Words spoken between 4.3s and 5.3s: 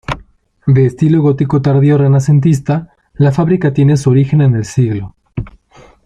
en el siglo.